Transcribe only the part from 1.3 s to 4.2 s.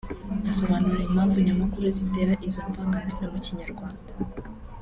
nyamukuru zitera iryo vangandimi mu Kinyarwanda